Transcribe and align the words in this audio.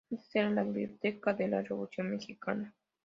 Antes 0.11 0.35
era 0.35 0.49
la 0.49 0.63
Biblioteca 0.63 1.31
de 1.35 1.47
la 1.47 1.61
Revolución 1.61 2.09
Mexicana. 2.09 2.73